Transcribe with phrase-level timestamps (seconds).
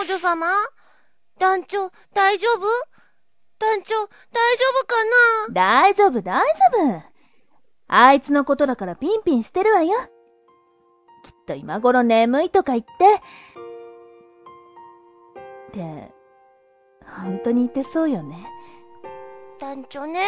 [0.00, 0.46] 王女様？
[1.38, 2.66] 団長、大丈夫？
[3.58, 5.52] 団長、大丈夫かな？
[5.52, 6.54] 大丈夫、大丈
[6.94, 7.02] 夫。
[7.86, 9.92] あいつのことだからピンピンしてるわよ。
[11.22, 12.90] きっと今頃眠いとか言って。
[15.68, 16.14] って、
[17.04, 18.48] 本当に言ってそうよね。
[19.58, 20.22] 団長ね。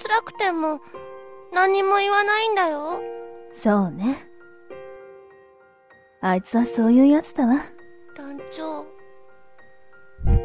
[0.00, 0.80] 辛くても
[1.52, 3.00] 何も言わないんだよ。
[3.52, 4.28] そうね。
[6.20, 7.64] あいつはそういうやつだわ。
[8.52, 8.84] 団長、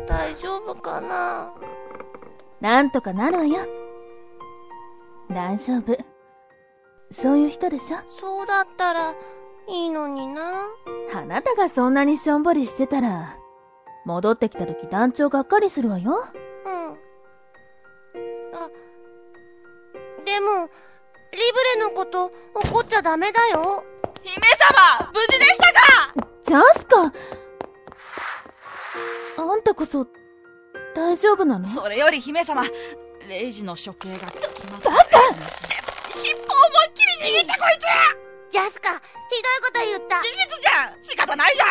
[0.07, 1.53] 大丈夫かな？
[2.61, 3.67] なんとかなるわよ。
[5.29, 5.97] 大丈夫。
[7.11, 7.97] そういう人でしょ？
[8.19, 9.13] そうだったら
[9.67, 10.67] いいのにな。
[11.13, 13.35] あなたがそんなにしょんぼりしてたら、
[14.05, 16.27] 戻ってきた時団長がっかりするわよ。
[16.65, 16.73] うん。
[18.53, 18.69] あ、
[20.25, 20.69] でも、
[21.33, 21.39] リ
[21.75, 23.83] ブレのこと怒っちゃダメだよ。
[24.23, 24.47] 姫
[24.99, 26.27] 様無事でしたか？
[26.45, 27.11] ジャスカ
[29.37, 30.07] あんたこそ、
[30.95, 31.65] 大丈夫なの？
[31.65, 32.63] それより姫様、
[33.27, 34.89] レイジの処刑が決まった。
[34.89, 35.03] バカ
[36.11, 37.77] 尻尾を思いっきり握ったこい
[38.49, 39.01] つジャスカ、ひどい
[39.61, 40.21] こと言った。
[40.21, 41.65] 事実じゃん仕方ないじゃ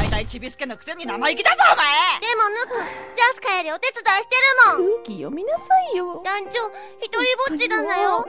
[0.00, 1.86] んだいたいちびすけのくせに生意気だぞお前
[2.20, 2.76] でもヌク、
[3.16, 4.36] ジャスカよりお手伝いして
[4.74, 6.20] るもん空気読みなさいよ。
[6.24, 6.68] 団長、
[7.00, 8.26] 一人ぼっちなんだよ。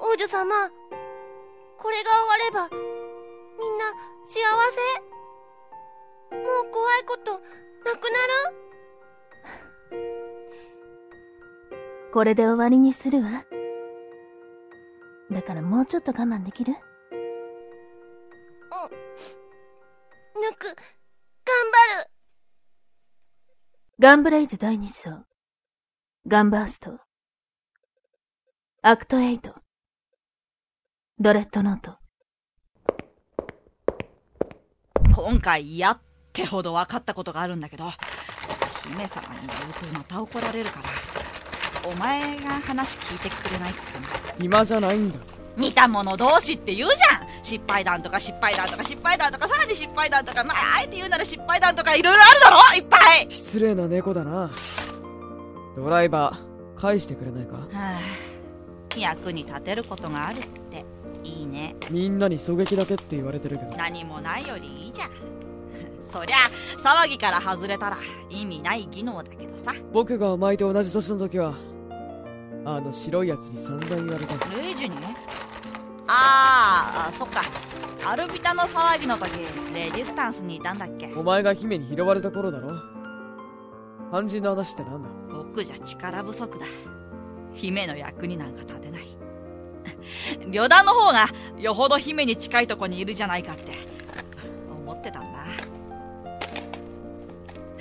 [0.00, 0.70] 王女様、
[1.78, 2.68] これが終われば、
[3.60, 3.92] みんな
[4.26, 5.13] 幸せ？
[6.98, 7.44] いことなく
[7.86, 7.96] な
[9.98, 10.04] る
[12.12, 13.44] これで終わりにするわ。
[15.30, 16.72] だからもうちょっと我慢できる？
[16.72, 16.78] うん。
[20.40, 22.10] ぬく、頑張る
[23.98, 25.24] ガンブレイズ第2章。
[26.26, 27.00] ガンバースト。
[28.82, 29.54] アクト8。
[31.18, 31.98] ドレッドノート。
[35.16, 36.00] 今回やっ
[36.34, 37.84] てほど分かったことがあるんだけど、
[38.88, 44.08] 姫様に言うとまた怒られるから、お前が話聞いてくれないかな。
[44.38, 45.18] 今じゃないんだ。
[45.56, 47.44] 似た者同士って言うじゃん。
[47.44, 52.76] 失敗談とか失敗談とか失敗談とかさらに失敗談とかまああえて言うなら失敗談とかいろいろあるだろ？
[52.76, 53.26] いっぱい。
[53.30, 54.50] 失礼な猫だな。
[55.76, 60.84] ドライバー返してくれないか、はあ、役に立てることがあるって。
[61.22, 61.76] いいね。
[61.90, 63.76] みんなに狙撃だけって言われてるけど。
[63.76, 65.10] 何もないよりいいじゃん
[66.04, 66.36] そりゃ
[66.78, 67.96] 騒ぎから外れたら
[68.30, 69.72] 意味ない技能だけどさ。
[69.92, 71.54] 僕がお前と同じ年の時は
[72.64, 74.34] あの白いやつに散々言われた。
[74.56, 74.96] レイジに？
[76.06, 77.42] ああそっか。
[78.06, 79.30] アルビタの騒ぎの時
[79.74, 81.12] レジスタンスにいたんだっけ？
[81.14, 82.72] お前が姫に拾われた頃だろ。
[84.10, 85.08] 肝心の話ってなんだ？
[85.32, 86.66] 僕じゃ力不足だ。
[87.54, 89.06] 姫の役になんか立てない。
[90.50, 91.26] 旅団の方が
[91.58, 93.72] よほど姫に近いとこにいるじゃないかって
[94.70, 95.33] 思ってたんだ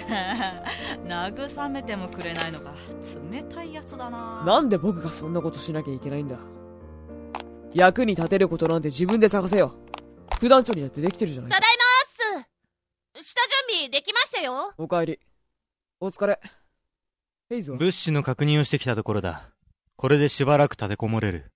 [1.08, 2.74] 慰めてもくれないのか。
[3.31, 4.44] 冷たいやつだな。
[4.46, 6.38] なんで僕がそんなことしなきゃいけないんだ。
[7.74, 9.75] 役に立てることなんて自分で探せよ。
[10.36, 11.78] 副団長にやってできてるじゃないただい
[12.36, 13.30] まーす。
[13.30, 14.74] 下準備できましたよ。
[14.78, 15.19] おかえり。
[16.00, 16.40] お疲れ。
[17.50, 17.78] ヘイズは？
[17.78, 19.50] 物資の確認をしてきたところだ。
[19.96, 21.52] これでしばらく立てこもれる。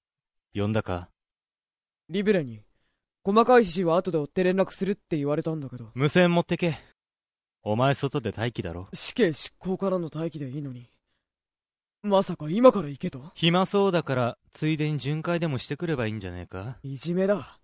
[0.54, 1.10] 呼んだか？
[2.10, 2.62] リブレに
[3.24, 5.92] 細かい指示は後で追って連絡するって言われたんだけど。
[5.94, 6.80] 無線持ってけ
[7.70, 8.88] お前外で待機だろ？
[8.94, 10.90] 死刑執行からの待機でいいのに。
[12.02, 13.30] まさか今から行けと？
[13.36, 16.78] 暇そうだからついでに巡回でもしてくればいいんじゃねえか？
[16.82, 17.60] いじめだ。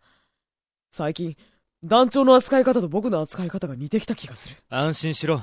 [0.91, 1.37] 最近
[1.85, 4.57] 団長の扱い方と僕の扱い方が似てきた気がする。
[4.67, 5.41] 安心しろ。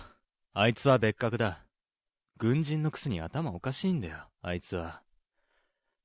[0.52, 1.60] あいつは別格だ。
[2.36, 5.00] 軍人のくせに頭おかしいんだよあいつは。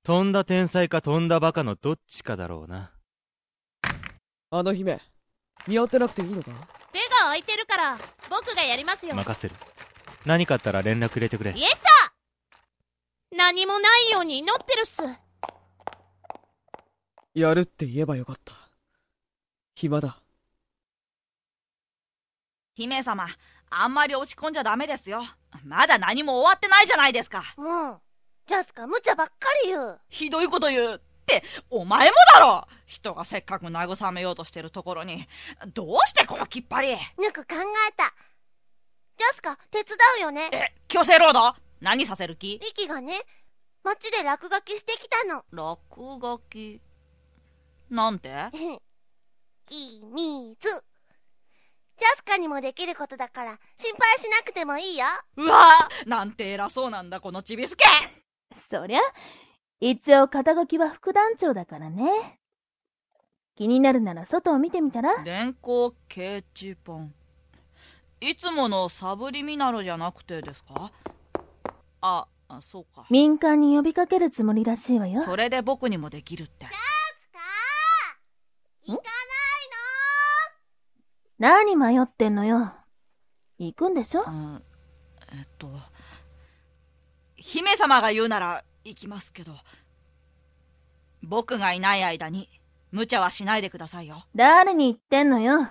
[0.02, 2.92] とんだ天才かとんだバカのどっちかだろうな。
[4.50, 5.02] あの姫
[5.68, 6.52] 見合ってなくていいのか？
[7.36, 7.98] 空いてるから
[8.30, 9.14] 僕がやりますよ。
[9.14, 9.56] 任せる。
[10.26, 11.52] 何かあったら連絡入れてくれ。
[11.52, 11.72] イエス！
[11.72, 15.04] サー何もないように祈ってるっす。
[17.34, 18.54] やるって言えばよかった。
[19.76, 20.18] 暇だ。
[22.76, 23.28] 姫様
[23.70, 25.22] あんまり落ち込んじゃダメですよ。
[25.66, 27.44] まだ何も終わってないじゃないですか。
[27.58, 28.02] もう
[28.48, 29.34] ジャスカ無茶ばっか
[29.66, 30.00] り言う。
[30.08, 31.02] ひどいこと言う
[31.34, 35.28] って、お前もだろ人がせっかく慰めようとしてるところに、
[35.74, 36.96] どうしてこのきっぱり？
[37.18, 37.56] ぬく考
[37.90, 38.14] えた。
[39.18, 40.50] ジャスカ、手伝うよね。
[40.52, 41.60] え、強制労働？
[41.82, 42.60] 何させる気？
[42.60, 43.22] リキがね、
[43.84, 45.44] 街で落書きしてきたの。
[45.52, 45.80] 落
[46.22, 46.82] 書き？
[47.90, 48.30] なんて？
[49.68, 50.58] 秘密。
[51.98, 55.06] ジャスカにもできることだから、心配しなくてもいいよ。
[55.38, 57.86] うわなんて偉そうなんだ、このちびすけ
[58.70, 59.00] そりゃ、
[59.80, 62.40] 一応肩書きは副団長だからね。
[63.56, 65.24] 気になるなら外を見てみたら？
[65.24, 67.10] 電光掲示板。
[68.22, 70.92] いつものサブリミナルじゃなくてですか？
[72.02, 73.06] あ、あそうか。
[73.10, 75.22] 民間に呼びかけるつもりらしいわよ。
[75.24, 76.66] それで僕にもできるって。
[76.66, 76.76] スカ
[78.84, 79.04] 行か
[81.38, 82.74] 何迷ってんのよ。
[83.58, 84.24] 行くんでしょ？
[84.26, 84.64] うん、
[85.34, 85.70] えっと、
[87.36, 89.52] 姫様が言うなら行きますけど、
[91.24, 92.50] 僕がいない間に
[92.92, 94.26] 無茶はしないでくださいよ。
[94.36, 95.68] 誰に言ってんのよ。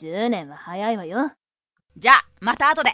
[0.00, 1.32] 10年は早いわよ。
[1.96, 2.90] じゃあ、また後で。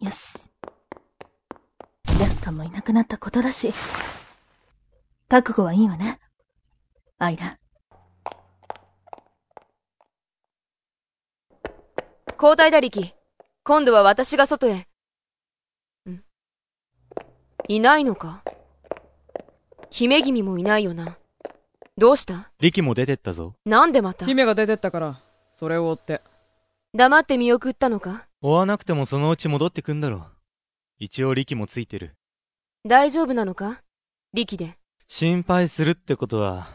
[0.00, 0.38] よし。
[2.18, 3.72] ジャスカもいなくなったことだし。
[5.28, 6.18] 覚悟はいいわね。
[7.18, 7.58] アイラ。
[12.38, 13.15] 交代だ、リキ。
[13.68, 14.86] 今度は私が外へ。
[16.08, 16.22] ん
[17.66, 18.44] いないのか？
[19.90, 21.18] 姫君もいないよな。
[21.98, 22.52] どうした？
[22.60, 23.56] 力も出てったぞ。
[23.64, 24.24] なんでまた？
[24.24, 25.20] 姫が出てったから、
[25.52, 26.22] それを追って。
[26.94, 28.28] 黙って見送ったのか？
[28.40, 30.26] 追わなくてもそのうち戻ってくんだろう。
[31.00, 32.14] 一応力もついてる。
[32.86, 33.82] 大丈夫なのか？
[34.32, 34.78] 力で。
[35.08, 36.68] 心配するってことは、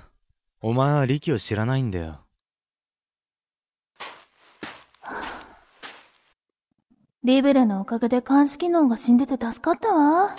[0.60, 2.20] お前は力を知らないんだよ。
[7.24, 10.36] リベレのおかげで監視機能が死んでて助かったわ。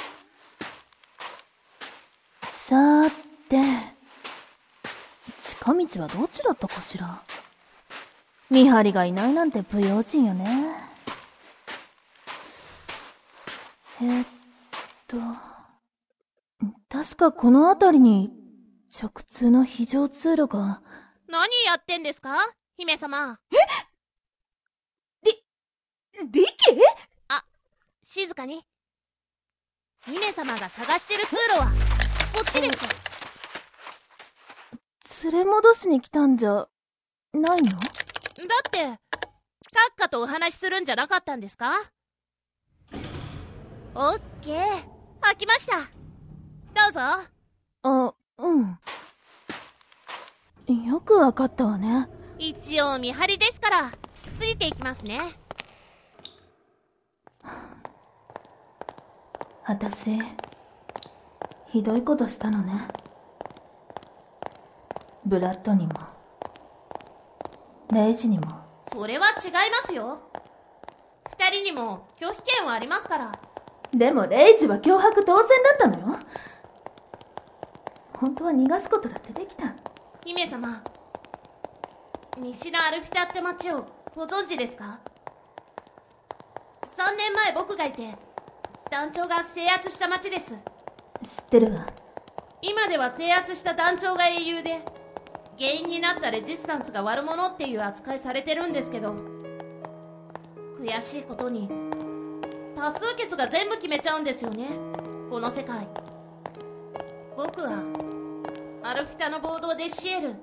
[2.42, 3.10] さー
[3.48, 3.60] て、
[5.42, 7.22] 近道はどっちだったかしら？
[8.50, 10.74] 見張りがいないなんて不用心よね。
[14.02, 14.24] えっ
[15.06, 15.16] と、
[16.88, 18.32] 確かこの辺りに
[19.00, 20.82] 直通の非常通路が、
[21.28, 22.36] 何やってんですか？
[22.76, 23.38] 姫様。
[26.30, 26.52] リキ？
[28.04, 28.64] 静かに。
[30.04, 31.66] 姫様が探してる通路は、
[32.34, 32.86] こっちです。
[35.24, 36.68] 連れ戻しに来たんじゃ、
[37.32, 37.70] ないの？
[37.70, 37.78] だ
[38.68, 38.98] って、カッ
[39.96, 41.72] カとお話しするんじゃなかったんですか？
[43.94, 44.58] オッケー。
[45.20, 45.78] 開きました。
[45.78, 45.84] ど
[46.90, 47.00] うぞ。
[47.84, 48.78] あ、うん。
[50.86, 52.08] よくわかったわね。
[52.38, 53.92] 一応見張りですから、
[54.36, 55.20] ついていきますね。
[59.64, 60.18] 私、
[61.68, 62.88] ひどいことしたのね。
[65.24, 65.92] ブラッドにも、
[67.92, 68.44] レイジにも。
[68.92, 70.20] それは違いますよ。
[71.38, 73.32] 二人にも拒否権はありますから。
[73.94, 76.18] でもレイジは脅迫当然だったのよ。
[78.14, 79.74] 本当は逃がすことだってできた。
[80.24, 80.82] 姫様、
[82.38, 84.98] 西のアルフィタって町をご存知ですか
[86.96, 88.31] ?3 年前僕がいて、
[88.92, 90.54] 団長が制圧した町です。
[90.54, 91.86] 知ってるわ。
[92.60, 94.84] 今では制圧した団長が英雄で、
[95.58, 99.14] 原因になったレジスタンスが悪者っていう扱いされてるんですけど、
[100.78, 101.70] 悔しいことに、
[102.76, 104.66] 多数決が全部決めちゃうんですよね、
[105.30, 105.88] この世界。
[107.34, 107.78] 僕は、
[108.82, 110.36] アルフィタの暴動でシエル、幼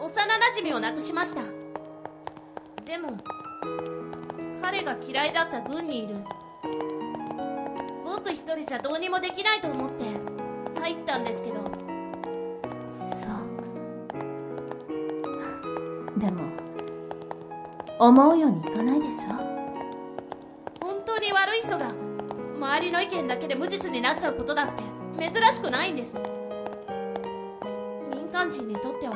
[0.00, 1.42] 馴染を亡くしました。
[2.84, 3.16] でも、
[4.66, 6.16] 彼が嫌いだった軍にいる。
[8.04, 10.02] 僕一人じゃどうにもできないと思って
[10.80, 11.60] 入ったんですけどそ
[16.16, 16.18] う。
[16.18, 16.50] でも、
[18.00, 19.28] 思うようにいかないでしょ？
[20.84, 21.92] 本当に悪い人が
[22.56, 24.82] 周りの意見だけで無実になっちゃうことだって
[25.30, 26.18] 珍しくないんです
[28.12, 29.14] 民間人にとっては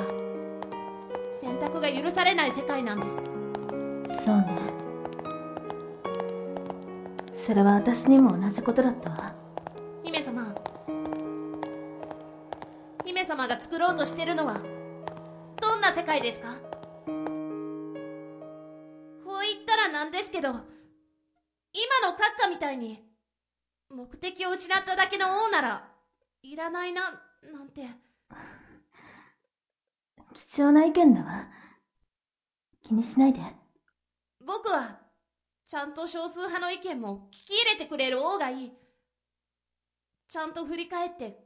[1.41, 3.17] 選択が許されない世界なんです
[4.25, 4.90] そうね。
[7.51, 9.35] それは私にも同じことだったわ。
[10.05, 10.55] 姫様
[13.05, 14.61] 姫様が作ろうとしてるのは
[15.61, 16.55] どんな世界ですか？
[16.55, 16.61] こ
[19.39, 20.65] う言ったらなんですけど今の
[22.17, 23.03] 閣下みたいに
[23.89, 25.89] 目的を失っただけの王なら
[26.45, 27.03] いらないな
[27.53, 27.85] なんて
[30.35, 31.49] 貴重な意見だわ。
[32.81, 33.41] 気にしないで。
[34.39, 35.00] 僕は
[35.71, 38.73] ちゃんと少数派の意見も聞き入れてくれる王がいい
[40.29, 41.39] ちゃんと振り返って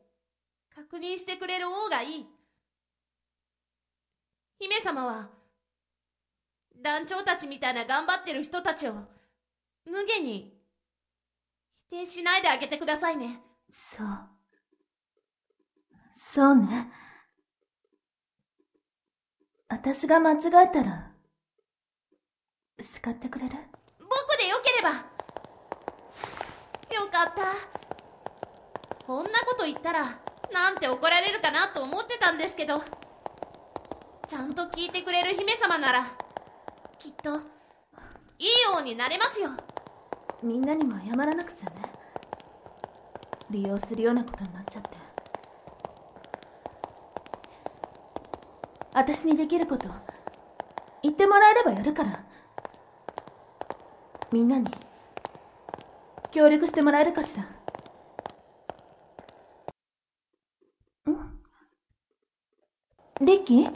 [0.75, 2.27] 確認してくれる王がいい
[4.59, 5.29] 姫様は
[6.83, 8.95] 団長たちみたいな頑張ってる人たちを
[9.85, 10.55] 無下に
[11.91, 13.41] 否定しないであげてくださいね
[13.71, 14.07] そう。
[16.19, 16.91] そうね。
[19.69, 21.13] 私が間違えたら、
[22.81, 23.57] 叱ってくれる
[24.15, 24.91] 僕でよければ
[26.95, 27.43] よかった
[29.07, 30.19] こんなこと言ったら
[30.53, 32.83] なんて怒られるかなと思ってたんですけど
[34.27, 36.07] ちゃんと聞いてくれる姫様なら
[36.99, 37.37] きっと
[38.39, 39.51] いいようになれますよ。
[40.43, 41.77] みんなにも謝らなくちゃね。
[43.51, 44.89] 利用するようなことになっちゃって。
[48.93, 49.89] 私にできること
[51.03, 52.25] 言ってもらえればやるから。
[54.33, 54.69] みんなに
[56.33, 57.47] 協力してもらえるかしらん
[63.25, 63.73] リッキー？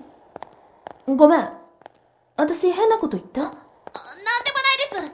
[1.17, 1.53] ごめん。
[2.37, 3.43] 私変なこと言った？
[3.43, 5.13] あなんでもないで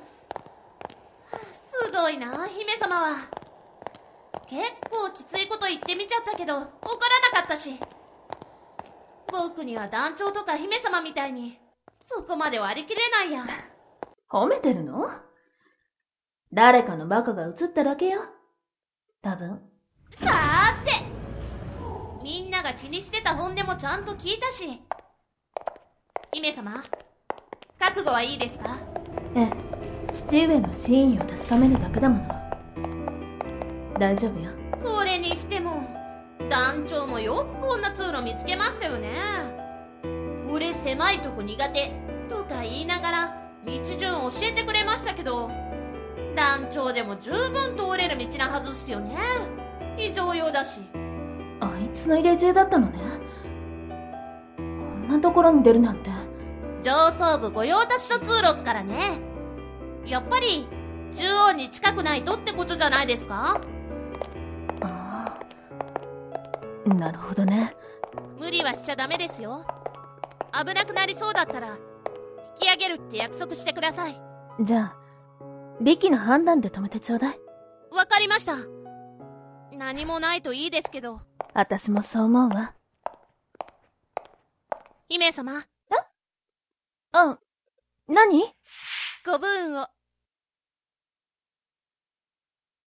[1.53, 1.59] す。
[1.87, 3.17] すごいな姫様は。
[4.49, 4.61] 結
[4.91, 7.79] 構きついこと言ってみちゃったけど怒らなかったし。
[9.33, 11.59] 僕には団長とか姫様みたいに
[12.05, 13.45] そこまで割り切れないや。
[14.31, 15.11] 褒めてるの？
[16.53, 18.21] 誰かのバカが映っただけよ。
[19.23, 19.61] 多分。
[20.15, 21.14] さーて
[22.25, 24.81] みんなが気にしてた本でもちゃんと聞いたし。
[26.33, 26.83] 姫様
[27.79, 28.79] 覚悟はいいですか？
[29.37, 29.51] ええ。
[30.11, 33.99] 父上の真意を確かめるだけだもの。
[33.99, 34.51] 大丈夫よ。
[34.75, 35.83] それにしても
[36.49, 39.11] 団長もよくこんな通路見つけましたよね。
[40.51, 41.93] 俺狭いとこ苦手
[42.31, 45.51] とか言いながら道順教えてくれましたけど
[46.35, 49.15] 団長でも十分通れる道なはずっすよね。
[49.99, 50.81] 非常用だし
[51.95, 52.99] つの入れ知恵だったのね。
[54.57, 56.11] こんなところに出るなんて。
[56.83, 59.19] 上層部御用達の通路っすからね。
[60.05, 60.69] やっぱり
[61.13, 63.61] 中央に近くないとってことじゃないですか？
[64.83, 65.35] あ
[66.87, 66.95] あ。
[66.95, 67.75] なるほどね。
[68.39, 69.65] 無理はしちゃダメですよ。
[70.53, 71.75] 危なくなりそうだったら引
[72.69, 74.21] き上げるって約束してください。
[74.61, 74.97] じゃあ
[75.81, 77.41] 力の判断で止めてちょうだい。
[77.97, 78.57] わかりました。
[79.77, 81.21] 何もないといいですけど
[81.55, 82.75] 私もそう思うわ。
[85.09, 85.65] 姫様。
[87.13, 87.39] あ
[88.09, 88.53] 何？
[89.25, 89.87] ご武運を